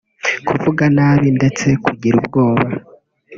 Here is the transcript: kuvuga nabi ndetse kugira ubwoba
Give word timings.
kuvuga 0.47 0.83
nabi 0.97 1.27
ndetse 1.37 1.67
kugira 1.85 2.15
ubwoba 2.21 2.67